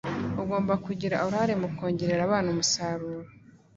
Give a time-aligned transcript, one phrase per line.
[0.41, 3.25] ugomba kugira uruhare mu kongerera abana umusaruro